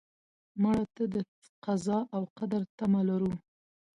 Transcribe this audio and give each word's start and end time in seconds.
مړه 0.61 0.85
ته 0.95 1.03
د 1.13 1.15
قضا 1.65 1.99
او 2.15 2.23
قدر 2.37 2.61
تمه 2.77 3.01
لرو 3.09 3.33